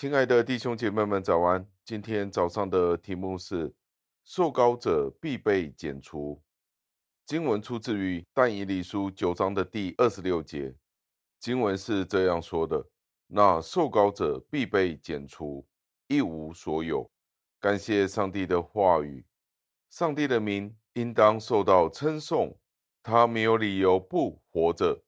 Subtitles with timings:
[0.00, 1.62] 亲爱的弟兄姐妹们，早安！
[1.84, 3.70] 今天早上的题目是
[4.24, 6.40] “受膏者必被剪除”。
[7.26, 10.74] 经文出自于但以理书九章的第二十六节。
[11.38, 12.82] 经文是这样说的
[13.28, 15.66] ：“那受膏者必被剪除，
[16.06, 17.06] 一无所有。”
[17.60, 19.22] 感谢上帝的话语，
[19.90, 22.58] 上帝的名应当受到称颂。
[23.02, 24.98] 他没有理由不活着，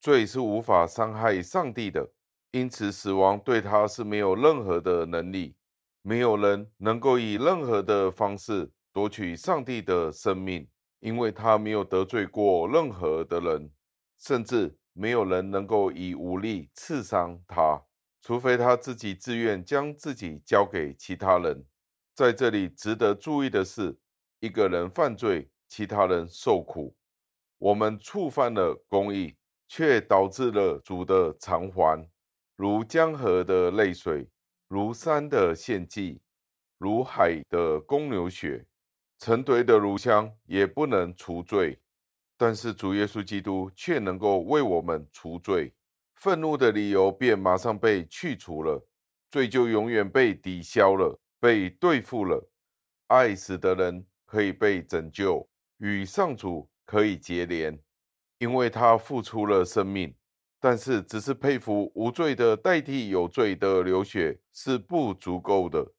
[0.00, 2.10] 罪是无法伤害上帝的。
[2.52, 5.54] 因此，死亡对他是没有任何的能力，
[6.02, 10.68] 没有人能够以任何的方式夺取上帝的生命，
[10.98, 13.70] 因为他没有得罪过任何的人，
[14.18, 17.80] 甚至没有人能够以武力刺伤他，
[18.20, 21.64] 除非他自己自愿将自己交给其他人。
[22.14, 23.96] 在这里值得注意的是，
[24.40, 26.96] 一个人犯罪，其他人受苦，
[27.58, 29.36] 我们触犯了公义，
[29.68, 32.10] 却导致了主的偿还。
[32.60, 34.28] 如江河的泪水，
[34.68, 36.20] 如山的献祭，
[36.76, 38.66] 如海的公牛血，
[39.18, 41.80] 成堆的乳香也不能除罪。
[42.36, 45.72] 但是主耶稣基督却能够为我们除罪，
[46.16, 48.86] 愤怒的理由便马上被去除了，
[49.30, 52.46] 罪就永远被抵消了，被对付了。
[53.06, 57.80] 爱死的人可以被拯救，与上主可以结连，
[58.36, 60.14] 因为他付出了生命。
[60.62, 65.94] 但是，只是佩服无罪的代替有罪的流血是不足够的。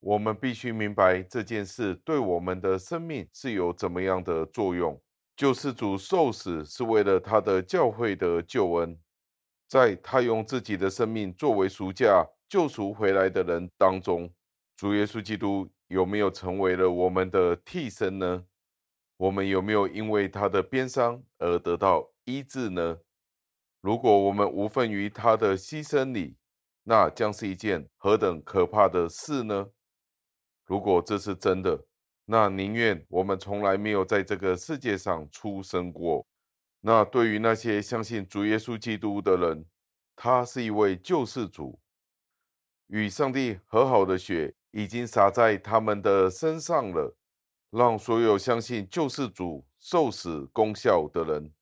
[0.00, 5.00] 我们必须明白这件事对我们的生命是有怎么样的作用。
[5.34, 8.98] 救世主受死是为了他的教会的救恩，
[9.66, 14.30] 在他用自己的生命作为赎价救赎回来的人当中，
[14.76, 18.44] 主耶稣基督有没有成为了我们的替身呢？
[19.16, 22.98] 我们有没有因为他的鞭伤而得到医治呢？
[23.82, 26.36] 如果我们无份于他的牺牲里，
[26.84, 29.66] 那将是一件何等可怕的事呢？
[30.64, 31.84] 如果这是真的，
[32.24, 36.24] 那宁愿我们从来没有在这个世界上出生过。
[36.80, 39.66] 那对于那些相信主耶稣基督的人，
[40.14, 41.80] 他是一位救世主，
[42.86, 47.16] 与上帝和好的血已经洒在他们的身上了，
[47.70, 51.52] 让所有相信救世主受死功效的人。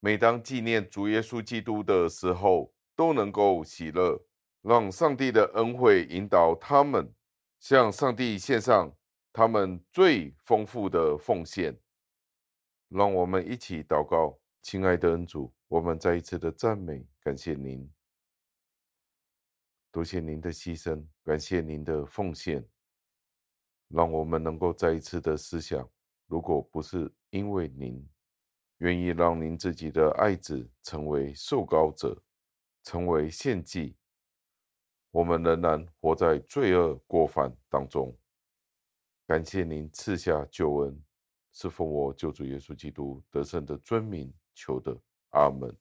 [0.00, 4.20] 每当纪念主耶稣基督的时候，都能够喜乐，
[4.62, 7.12] 让上帝的恩惠引导他们
[7.58, 8.94] 向上帝献上
[9.32, 11.76] 他们最丰富的奉献。
[12.88, 17.90] 让我们一起祷告，亲爱的恩主，我们再一次的赞美，感谢您，
[19.90, 22.64] 多谢您的牺牲，感谢您的奉献，
[23.88, 25.90] 让我们能够再一次的思想，
[26.28, 28.08] 如果不是因为您。
[28.78, 32.22] 愿意让您自己的爱子成为受膏者，
[32.82, 33.96] 成为献祭，
[35.10, 38.16] 我们仍然活在罪恶过犯当中。
[39.26, 41.02] 感谢您赐下救恩，
[41.52, 44.96] 是奉我救主耶稣基督得胜的尊名求的，
[45.30, 45.74] 阿门。